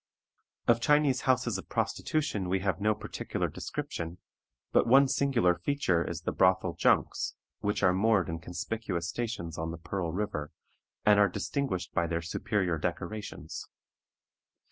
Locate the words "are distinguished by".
11.19-12.07